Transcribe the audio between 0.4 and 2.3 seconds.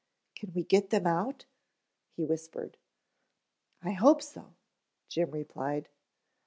we get them out?" he